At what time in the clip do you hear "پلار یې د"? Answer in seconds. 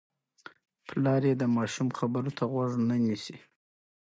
0.87-1.43